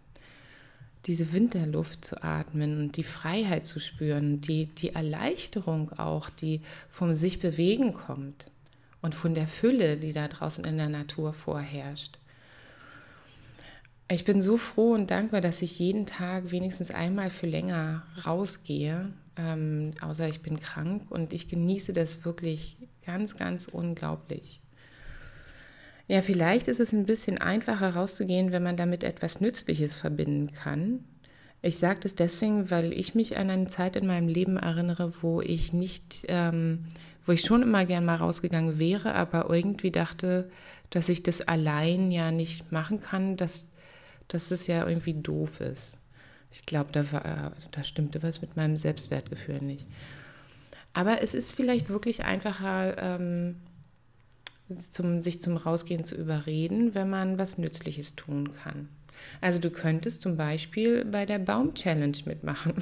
[1.07, 7.15] diese Winterluft zu atmen und die Freiheit zu spüren, die, die Erleichterung auch, die vom
[7.15, 8.47] sich bewegen kommt
[9.03, 12.19] und von der Fülle, die da draußen in der Natur vorherrscht.
[14.09, 19.13] Ich bin so froh und dankbar, dass ich jeden Tag wenigstens einmal für länger rausgehe
[19.37, 24.61] ähm, außer ich bin krank und ich genieße das wirklich ganz, ganz unglaublich.
[26.07, 31.05] Ja, vielleicht ist es ein bisschen einfacher rauszugehen, wenn man damit etwas Nützliches verbinden kann.
[31.63, 35.41] Ich sage das deswegen, weil ich mich an eine Zeit in meinem Leben erinnere, wo
[35.41, 36.89] ich nicht, ähm,
[37.25, 40.51] wo ich schon immer gern mal rausgegangen wäre, aber irgendwie dachte,
[40.91, 43.67] dass ich das allein ja nicht machen kann, dass,
[44.29, 45.97] dass es ja irgendwie doof ist.
[46.53, 49.87] Ich glaube, da, da stimmte was mit meinem Selbstwertgefühl nicht.
[50.93, 53.57] Aber es ist vielleicht wirklich einfacher, ähm,
[54.77, 58.89] zum, sich zum Rausgehen zu überreden, wenn man was Nützliches tun kann.
[59.41, 62.75] Also du könntest zum Beispiel bei der Baum-Challenge mitmachen.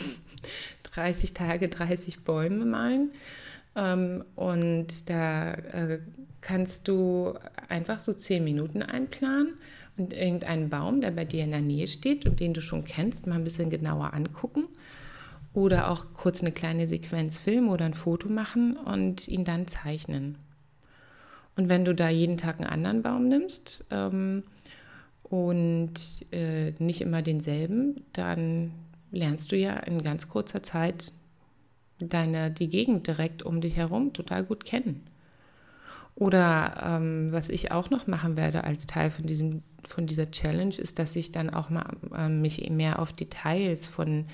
[0.95, 3.13] 30 Tage, 30 Bäume malen.
[3.75, 6.01] Ähm, und da äh,
[6.41, 7.35] kannst du
[7.69, 9.55] einfach so 10 Minuten einplanen
[9.97, 13.27] und irgendeinen Baum, der bei dir in der Nähe steht und den du schon kennst,
[13.27, 14.65] mal ein bisschen genauer angucken.
[15.55, 20.39] Oder auch kurz eine kleine Sequenz filmen oder ein Foto machen und ihn dann zeichnen.
[21.57, 24.43] Und wenn du da jeden Tag einen anderen Baum nimmst ähm,
[25.23, 25.93] und
[26.31, 28.73] äh, nicht immer denselben, dann
[29.11, 31.13] lernst du ja in ganz kurzer Zeit
[31.99, 35.03] deine, die Gegend direkt um dich herum total gut kennen.
[36.15, 40.75] Oder ähm, was ich auch noch machen werde als Teil von, diesem, von dieser Challenge,
[40.75, 44.27] ist, dass ich dann auch mal äh, mich mehr auf Details von,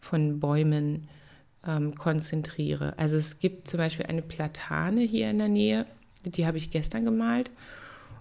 [0.00, 1.08] von Bäumen
[1.66, 2.96] ähm, konzentriere.
[2.98, 5.86] Also es gibt zum Beispiel eine Platane hier in der Nähe,
[6.26, 7.50] die habe ich gestern gemalt.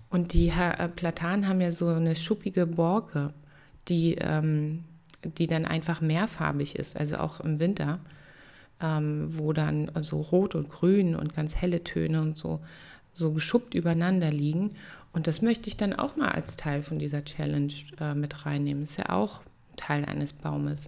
[0.09, 3.33] Und die äh, Platanen haben ja so eine schuppige Borke,
[3.87, 4.83] die, ähm,
[5.23, 7.99] die dann einfach mehrfarbig ist, also auch im Winter,
[8.81, 12.59] ähm, wo dann so rot und grün und ganz helle Töne und so,
[13.11, 14.71] so geschuppt übereinander liegen.
[15.13, 18.83] Und das möchte ich dann auch mal als Teil von dieser Challenge äh, mit reinnehmen.
[18.83, 19.41] Ist ja auch
[19.77, 20.87] Teil eines Baumes.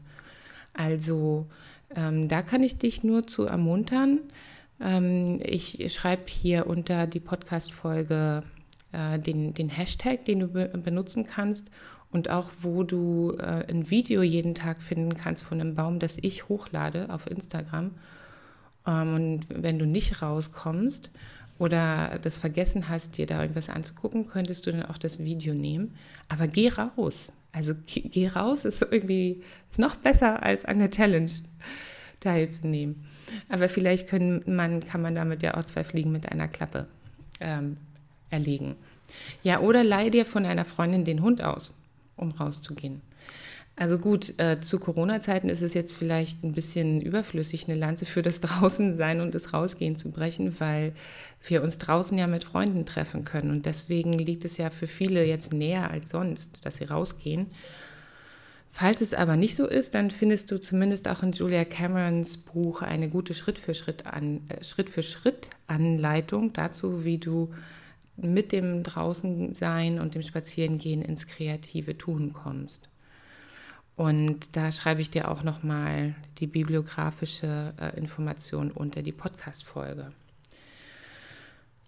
[0.74, 1.48] Also
[1.96, 4.20] ähm, da kann ich dich nur zu ermuntern,
[4.80, 8.44] ähm, ich schreibe hier unter die Podcast-Folge
[8.92, 11.70] äh, den, den Hashtag, den du be benutzen kannst
[12.12, 16.18] und auch wo du äh, ein Video jeden Tag finden kannst von einem Baum, das
[16.22, 17.92] ich hochlade auf Instagram.
[18.86, 21.12] Ähm, und wenn du nicht rauskommst
[21.60, 25.96] oder das vergessen hast, dir da irgendwas anzugucken, könntest du dann auch das Video nehmen.
[26.30, 27.32] Aber geh raus.
[27.52, 31.32] Also geh raus ist irgendwie ist noch besser als an der Challenge
[32.20, 33.06] teilzunehmen.
[33.50, 36.88] Aber vielleicht können man, kann man damit ja auch zwei Fliegen mit einer Klappe
[37.40, 37.78] ähm,
[38.30, 38.76] erlegen.
[39.44, 41.74] Ja, oder leih dir von einer Freundin den Hund aus,
[42.16, 43.02] um rauszugehen.
[43.80, 48.24] Also gut, äh, zu Corona-Zeiten ist es jetzt vielleicht ein bisschen überflüssig, eine Lanze für
[48.24, 50.94] das Draußensein und das Rausgehen zu brechen, weil
[51.48, 53.52] wir uns draußen ja mit Freunden treffen können.
[53.52, 57.52] Und deswegen liegt es ja für viele jetzt näher als sonst, dass sie rausgehen.
[58.72, 62.82] Falls es aber nicht so ist, dann findest du zumindest auch in Julia Camerons Buch
[62.82, 65.50] eine gute Schritt-für-Schritt-Anleitung Schritt für Schritt
[66.54, 67.54] dazu, wie du
[68.18, 72.90] mit dem Draußensein und dem Spazierengehen ins kreative Tun kommst.
[73.96, 80.12] Und da schreibe ich dir auch nochmal die bibliografische äh, Information unter die Podcast-Folge.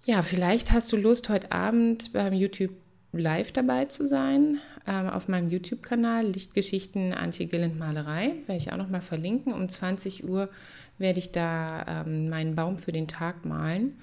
[0.05, 2.71] Ja, vielleicht hast du Lust, heute Abend beim YouTube
[3.11, 8.35] live dabei zu sein ähm, auf meinem YouTube-Kanal Lichtgeschichten Antje Gilland Malerei.
[8.45, 9.53] Werde ich auch noch mal verlinken.
[9.53, 10.49] Um 20 Uhr
[10.97, 13.97] werde ich da ähm, meinen Baum für den Tag malen.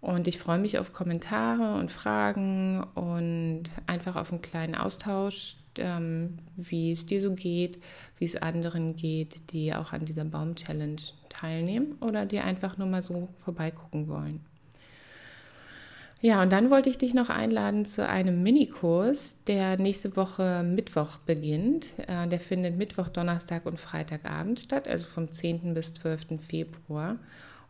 [0.00, 6.38] Und ich freue mich auf Kommentare und Fragen und einfach auf einen kleinen Austausch, ähm,
[6.56, 7.78] wie es dir so geht,
[8.18, 13.02] wie es anderen geht, die auch an dieser Baum-Challenge teilnehmen oder die einfach nur mal
[13.02, 14.40] so vorbeigucken wollen.
[16.24, 21.18] Ja, und dann wollte ich dich noch einladen zu einem Minikurs, der nächste Woche Mittwoch
[21.18, 21.88] beginnt.
[21.98, 25.74] Äh, der findet Mittwoch, Donnerstag und Freitagabend statt, also vom 10.
[25.74, 26.40] bis 12.
[26.48, 27.18] Februar.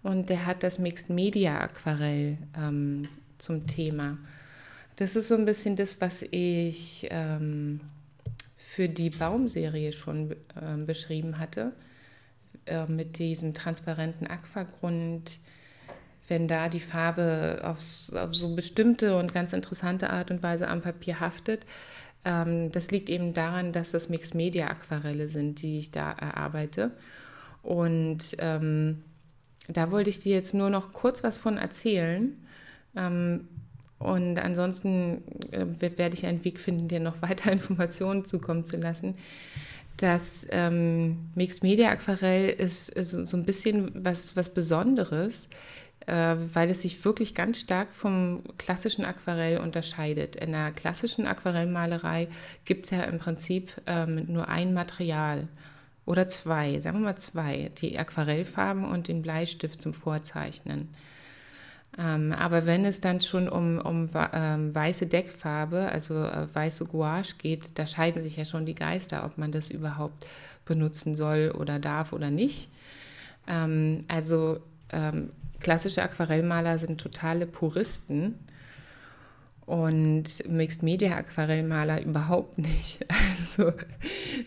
[0.04, 4.18] Und der hat das Mixed Media Aquarell ähm, zum Thema.
[4.94, 7.80] Das ist so ein bisschen das, was ich ähm,
[8.56, 11.72] für die Baumserie schon äh, beschrieben hatte,
[12.66, 15.40] äh, mit diesem transparenten Aquagrund
[16.28, 17.78] wenn da die Farbe auf,
[18.14, 21.66] auf, so bestimmte und ganz interessante Art und Weise am Papier haftet.
[22.24, 26.92] Ähm, das liegt eben daran, dass das Mixed Media Aquarelle sind, die ich da erarbeite.
[27.62, 29.02] Und ähm,
[29.68, 32.36] da wollte ich dir jetzt nur noch kurz was von erzählen.
[32.96, 33.48] Ähm,
[33.98, 39.16] und ansonsten äh, werde ich einen Weg finden, dir noch weiter Informationen zukommen zu lassen.
[39.96, 45.48] Das ähm, Mixed Media Aquarell ist, ist, so ein bisschen was, was Besonderes,
[46.06, 50.36] weil es sich wirklich ganz stark vom klassischen Aquarell unterscheidet.
[50.36, 52.28] In der klassischen Aquarellmalerei
[52.64, 55.48] gibt es ja im Prinzip ähm, nur ein Material
[56.06, 60.88] oder zwei, sagen wir mal zwei, die Aquarellfarben und den Bleistift zum Vorzeichnen.
[61.96, 67.36] Ähm, aber wenn es dann schon um, um ähm, weiße Deckfarbe, also äh, weiße Gouache
[67.38, 70.26] geht, da scheiden sich ja schon die Geister, ob man das überhaupt
[70.64, 72.68] benutzen soll oder darf oder nicht.
[73.46, 74.60] Ähm, also
[74.94, 75.28] ähm,
[75.60, 78.38] klassische Aquarellmaler sind totale Puristen.
[79.66, 83.04] und Mixed Media Aquarellmaler überhaupt nicht.
[83.56, 83.72] Also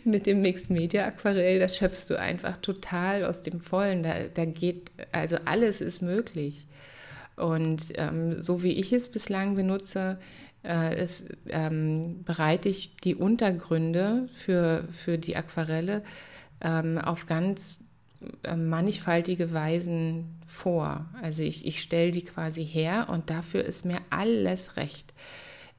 [0.03, 4.03] mit dem Mixed Media Aquarell, da schöpfst du einfach total aus dem Vollen.
[4.03, 6.65] Da, da geht, also alles ist möglich.
[7.35, 10.17] Und ähm, so wie ich es bislang benutze,
[10.63, 16.03] äh, ist, ähm, bereite ich die Untergründe für, für die Aquarelle
[16.61, 17.79] ähm, auf ganz
[18.55, 21.05] mannigfaltige Weisen vor.
[21.21, 25.13] Also ich, ich stelle die quasi her und dafür ist mir alles recht.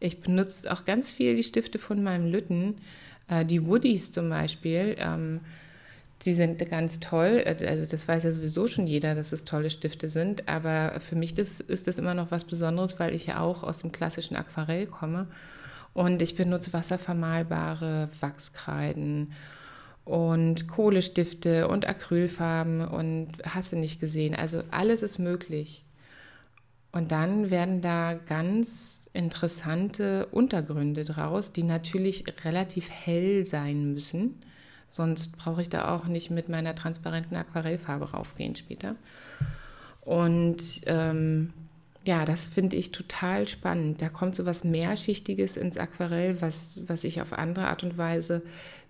[0.01, 2.77] Ich benutze auch ganz viel die Stifte von meinem Lütten,
[3.29, 4.95] äh, die Woodies zum Beispiel.
[4.99, 5.41] Ähm,
[6.21, 10.09] Sie sind ganz toll, also das weiß ja sowieso schon jeder, dass es tolle Stifte
[10.09, 13.63] sind, aber für mich das, ist das immer noch was Besonderes, weil ich ja auch
[13.63, 15.29] aus dem klassischen Aquarell komme
[15.95, 19.33] und ich benutze wasservermalbare Wachskreiden
[20.09, 24.35] und Kohlestifte und Acrylfarben und hasse nicht gesehen.
[24.35, 25.85] Also alles ist möglich.
[26.93, 34.41] Und dann werden da ganz interessante Untergründe draus, die natürlich relativ hell sein müssen.
[34.89, 38.97] Sonst brauche ich da auch nicht mit meiner transparenten Aquarellfarbe raufgehen später.
[40.01, 41.53] Und ähm,
[42.07, 44.01] ja, das finde ich total spannend.
[44.01, 48.41] Da kommt so was Mehrschichtiges ins Aquarell, was, was ich auf andere Art und Weise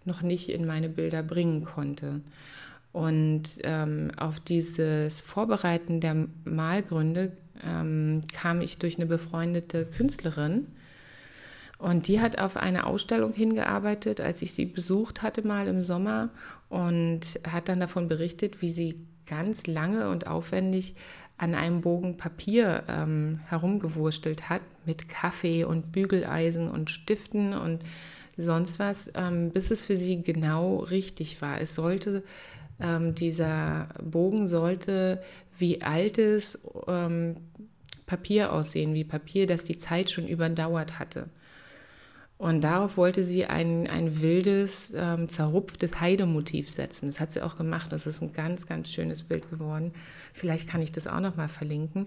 [0.08, 2.20] noch nicht in meine Bilder bringen konnte.
[2.92, 7.32] Und ähm, auf dieses Vorbereiten der Malgründe
[7.64, 10.66] ähm, kam ich durch eine befreundete Künstlerin.
[11.78, 16.30] Und die hat auf eine Ausstellung hingearbeitet, als ich sie besucht hatte mal im Sommer
[16.68, 20.96] und hat dann davon berichtet, wie sie ganz lange und aufwendig
[21.36, 27.84] an einem Bogen Papier ähm, herumgewurstelt hat mit Kaffee und Bügeleisen und Stiften und
[28.38, 31.60] sonst was, ähm, bis es für sie genau richtig war.
[31.60, 32.22] Es sollte,
[32.80, 35.20] ähm, dieser Bogen sollte
[35.58, 37.36] wie altes ähm,
[38.06, 41.28] Papier aussehen, wie Papier, das die Zeit schon überdauert hatte.
[42.38, 47.06] Und darauf wollte sie ein, ein wildes, ähm, zerrupftes Heidemotiv setzen.
[47.08, 47.92] Das hat sie auch gemacht.
[47.92, 49.92] Das ist ein ganz, ganz schönes Bild geworden.
[50.34, 52.06] Vielleicht kann ich das auch noch mal verlinken.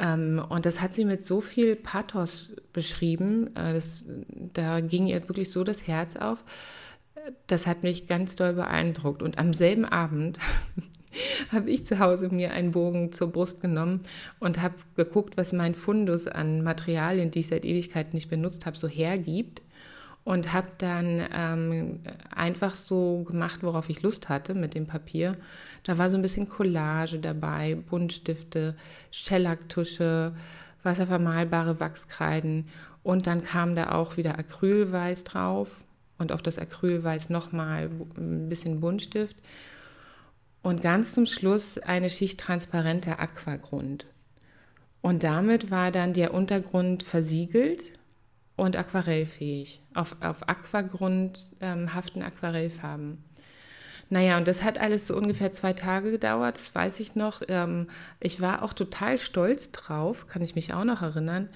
[0.00, 3.54] Ähm, und das hat sie mit so viel Pathos beschrieben.
[3.54, 4.08] Äh, das,
[4.54, 6.42] da ging ihr wirklich so das Herz auf.
[7.46, 9.22] Das hat mich ganz doll beeindruckt.
[9.22, 10.38] Und am selben Abend
[11.52, 14.00] habe ich zu Hause mir einen Bogen zur Brust genommen
[14.38, 18.78] und habe geguckt, was mein Fundus an Materialien, die ich seit Ewigkeit nicht benutzt habe,
[18.78, 19.60] so hergibt
[20.24, 22.00] und habe dann ähm,
[22.34, 25.36] einfach so gemacht, worauf ich Lust hatte mit dem Papier.
[25.84, 28.76] Da war so ein bisschen Collage dabei, Buntstifte,
[29.10, 30.34] Schellacktusche,
[30.82, 32.68] wasservermalbare Wachskreiden
[33.02, 35.68] und dann kam da auch wieder Acrylweiß drauf
[36.18, 39.36] und auf das Acrylweiß nochmal ein bisschen Buntstift
[40.62, 44.06] und ganz zum Schluss eine Schicht transparenter Aquagrund.
[45.00, 47.82] Und damit war dann der Untergrund versiegelt
[48.60, 49.80] und aquarellfähig.
[49.94, 53.24] Auf, auf Aquagrund ähm, haften Aquarellfarben.
[54.10, 57.42] Naja, und das hat alles so ungefähr zwei Tage gedauert, das weiß ich noch.
[57.48, 57.86] Ähm,
[58.18, 61.48] ich war auch total stolz drauf, kann ich mich auch noch erinnern,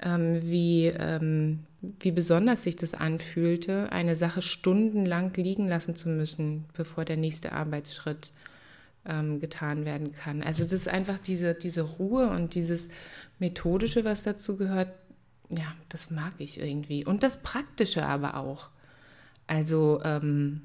[0.00, 6.66] ähm, wie, ähm, wie besonders sich das anfühlte, eine Sache stundenlang liegen lassen zu müssen,
[6.74, 8.30] bevor der nächste Arbeitsschritt
[9.06, 10.42] ähm, getan werden kann.
[10.42, 12.88] Also das ist einfach diese, diese Ruhe und dieses
[13.38, 14.88] Methodische, was dazu gehört,
[15.48, 17.04] ja, das mag ich irgendwie.
[17.04, 18.68] Und das Praktische aber auch.
[19.46, 20.62] Also ähm,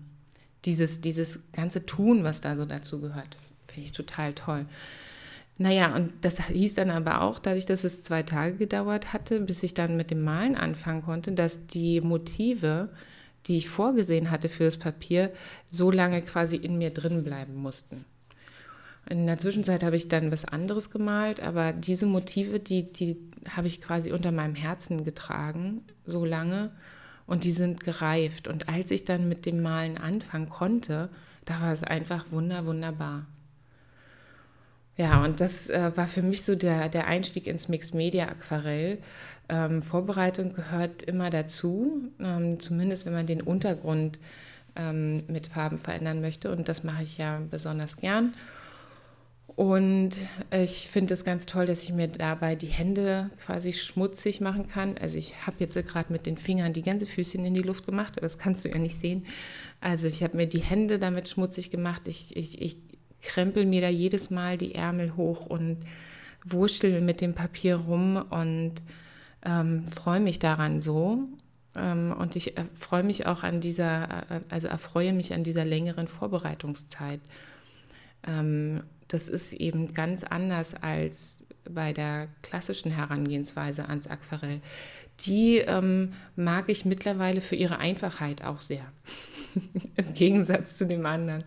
[0.65, 4.65] dieses, dieses ganze Tun, was da so dazu gehört, finde ich total toll.
[5.57, 9.61] Naja, und das hieß dann aber auch, dadurch, dass es zwei Tage gedauert hatte, bis
[9.61, 12.89] ich dann mit dem Malen anfangen konnte, dass die Motive,
[13.45, 15.33] die ich vorgesehen hatte für das Papier,
[15.65, 18.05] so lange quasi in mir drin bleiben mussten.
[19.10, 23.17] In der Zwischenzeit habe ich dann was anderes gemalt, aber diese Motive, die, die
[23.50, 26.72] habe ich quasi unter meinem Herzen getragen, so lange.
[27.26, 28.48] Und die sind gereift.
[28.48, 31.10] Und als ich dann mit dem Malen anfangen konnte,
[31.45, 33.26] da war es einfach wunder, wunderbar.
[34.95, 39.00] Ja, und das äh, war für mich so der, der Einstieg ins Mixed Media Aquarell.
[39.48, 44.19] Ähm, Vorbereitung gehört immer dazu, ähm, zumindest wenn man den Untergrund
[44.76, 46.52] ähm, mit Farben verändern möchte.
[46.52, 48.34] Und das mache ich ja besonders gern.
[49.55, 50.12] Und
[50.51, 54.97] ich finde es ganz toll, dass ich mir dabei die Hände quasi schmutzig machen kann.
[54.97, 58.26] Also ich habe jetzt gerade mit den Fingern die Gänsefüßchen in die Luft gemacht, aber
[58.26, 59.26] das kannst du ja nicht sehen.
[59.82, 62.07] Also ich habe mir die Hände damit schmutzig gemacht.
[62.07, 62.78] Ich, ich, ich
[63.21, 65.78] krempel mir da jedes Mal die Ärmel hoch und
[66.45, 68.76] wurschtel mit dem Papier rum und
[69.45, 71.28] ähm, freue mich daran so.
[71.76, 75.65] Ähm, und ich äh, freue mich auch an dieser, äh, also erfreue mich an dieser
[75.65, 77.21] längeren Vorbereitungszeit.
[78.28, 84.60] Ähm, das ist eben ganz anders als bei der klassischen Herangehensweise ans Aquarell,
[85.26, 88.86] die ähm, mag ich mittlerweile für ihre Einfachheit auch sehr.
[89.95, 91.43] Im Gegensatz zu dem anderen.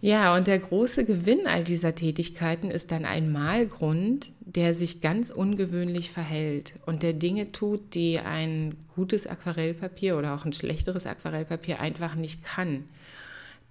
[0.00, 5.30] Ja, und der große Gewinn all dieser Tätigkeiten ist dann ein Malgrund, der sich ganz
[5.30, 11.80] ungewöhnlich verhält und der Dinge tut, die ein gutes Aquarellpapier oder auch ein schlechteres Aquarellpapier
[11.80, 12.84] einfach nicht kann.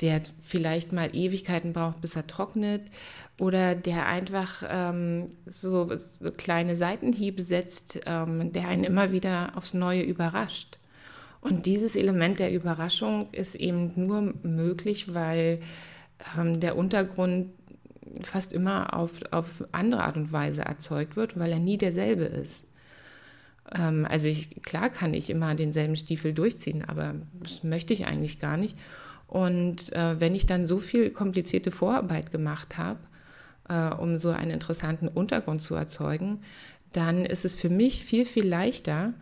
[0.02, 2.82] Der vielleicht mal Ewigkeiten braucht, bis er trocknet
[3.38, 9.74] oder der einfach ähm, so, so, kleine Seitenhiebe setzt, ähm, der einen immer wieder aufs
[9.74, 10.78] Neue überrascht.
[11.42, 15.60] Und dieses Element der Überraschung ist eben nur möglich, weil
[16.38, 17.50] ähm, der Untergrund
[18.22, 22.64] fast immer auf, auf andere Art und Weise erzeugt wird, weil er nie derselbe ist.
[23.76, 28.40] Ähm, also ich, klar kann ich immer denselben Stiefel durchziehen, aber das möchte ich eigentlich
[28.40, 28.78] gar nicht.
[29.34, 33.00] Und äh, wenn ich dann so viel komplizierte Vorarbeit gemacht habe,
[33.68, 36.42] äh, um so einen interessanten Untergrund zu erzeugen,
[36.92, 39.16] dann ist es für mich viel, viel leichter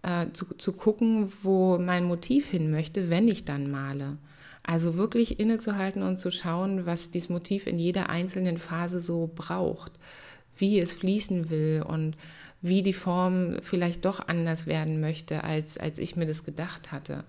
[0.00, 4.16] äh, zu, zu gucken, wo mein Motiv hin möchte, wenn ich dann male.
[4.62, 9.92] Also wirklich innezuhalten und zu schauen, was dieses Motiv in jeder einzelnen Phase so braucht,
[10.56, 12.16] wie es fließen will und
[12.62, 17.24] wie die Form vielleicht doch anders werden möchte, als, als ich mir das gedacht hatte.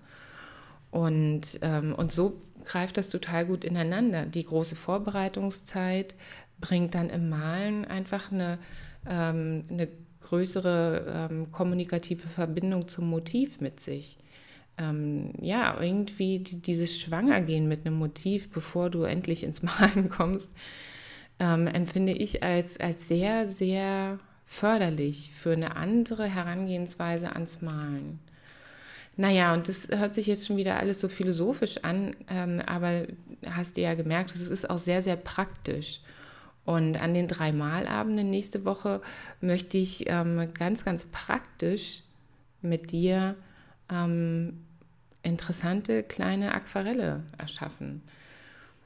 [0.92, 4.26] Und, ähm, und so greift das total gut ineinander.
[4.26, 6.14] Die große Vorbereitungszeit
[6.60, 8.58] bringt dann im Malen einfach eine,
[9.08, 9.88] ähm, eine
[10.20, 14.18] größere ähm, kommunikative Verbindung zum Motiv mit sich
[14.78, 20.52] ähm, ja, irgendwie dieses Schwangergehen mit einem Motiv, bevor du endlich ins Malen kommst,
[21.38, 28.18] ähm, empfinde ich als, als sehr, sehr förderlich für eine andere Herangehensweise ans Malen.
[29.16, 33.06] Naja, und das hört sich jetzt schon wieder alles so philosophisch an, ähm, aber
[33.46, 36.00] hast du ja gemerkt, es ist auch sehr, sehr praktisch.
[36.64, 39.02] Und an den drei Malabenden nächste Woche
[39.40, 42.02] möchte ich ähm, ganz, ganz praktisch
[42.62, 43.34] mit dir
[43.90, 44.64] ähm,
[45.22, 48.02] interessante kleine Aquarelle erschaffen.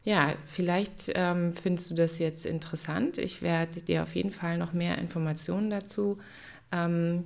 [0.05, 3.19] Ja, vielleicht ähm, findest du das jetzt interessant.
[3.19, 6.19] Ich werde dir auf jeden Fall noch mehr Informationen dazu
[6.73, 7.25] ähm,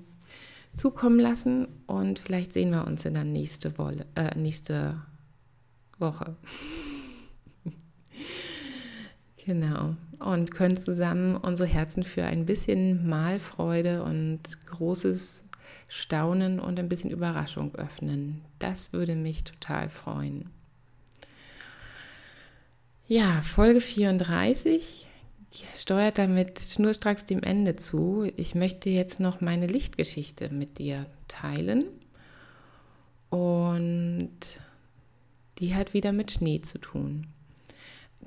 [0.74, 5.02] zukommen lassen und vielleicht sehen wir uns in der nächste, Wolle, äh, nächste
[5.98, 6.36] Woche.
[9.44, 9.96] genau.
[10.18, 15.42] Und können zusammen unsere Herzen für ein bisschen Malfreude und großes
[15.88, 18.42] Staunen und ein bisschen Überraschung öffnen.
[18.58, 20.50] Das würde mich total freuen.
[23.06, 25.09] Ja, Folge 34
[25.74, 28.30] steuert damit schnurstracks dem Ende zu.
[28.36, 31.84] Ich möchte jetzt noch meine Lichtgeschichte mit dir teilen.
[33.30, 34.30] Und
[35.59, 37.26] die hat wieder mit Schnee zu tun.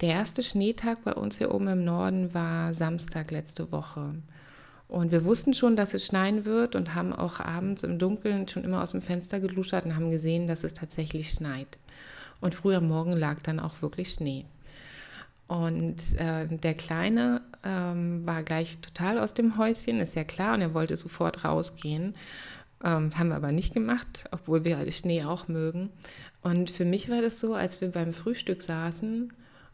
[0.02, 4.16] Der erste Schneetag bei uns hier oben im Norden war Samstag letzte Woche.
[4.88, 8.64] Und wir wussten schon, dass es schneien wird und haben auch abends im Dunkeln schon
[8.64, 11.78] immer aus dem Fenster geluschert und haben gesehen, dass es tatsächlich schneit.
[12.42, 14.46] Und früh am Morgen lag dann auch wirklich Schnee.
[15.54, 20.62] Und äh, der Kleine ähm, war gleich total aus dem Häuschen, ist ja klar, und
[20.62, 22.16] er wollte sofort rausgehen.
[22.84, 25.92] Ähm, haben wir aber nicht gemacht, obwohl wir Schnee auch mögen.
[26.42, 29.32] Und für mich war das so, als wir beim Frühstück saßen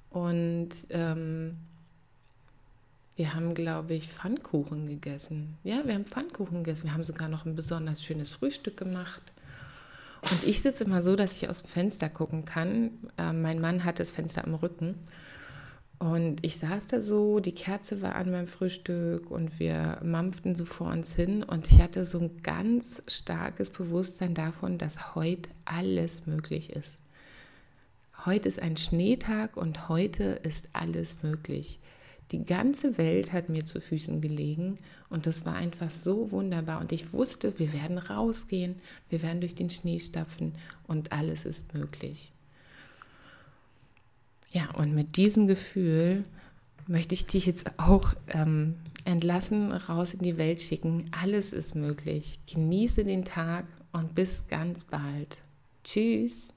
[0.10, 1.56] und ähm,
[3.16, 5.58] wir haben, glaube ich, Pfannkuchen gegessen.
[5.64, 6.88] Ja, wir haben Pfannkuchen gegessen.
[6.88, 9.22] Wir haben sogar noch ein besonders schönes Frühstück gemacht.
[10.30, 12.92] Und ich sitze immer so, dass ich aus dem Fenster gucken kann.
[13.18, 14.96] Äh, mein Mann hat das Fenster am Rücken.
[16.00, 20.64] Und ich saß da so, die Kerze war an beim Frühstück und wir mampften so
[20.64, 21.44] vor uns hin.
[21.44, 27.00] Und ich hatte so ein ganz starkes Bewusstsein davon, dass heute alles möglich ist.
[28.26, 31.80] Heute ist ein Schneetag und heute ist alles möglich.
[32.32, 34.78] Die ganze Welt hat mir zu Füßen gelegen
[35.10, 36.80] und das war einfach so wunderbar.
[36.80, 38.76] Und ich wusste, wir werden rausgehen,
[39.10, 40.54] wir werden durch den Schnee stapfen
[40.88, 42.32] und alles ist möglich.
[44.52, 46.24] Ja, und mit diesem Gefühl
[46.88, 48.76] möchte ich dich jetzt auch ähm,
[49.06, 51.10] entlassen, raus in die Welt schicken.
[51.12, 52.40] Alles ist möglich.
[52.52, 55.38] Genieße den Tag und bis ganz bald.
[55.84, 56.50] Tschüss.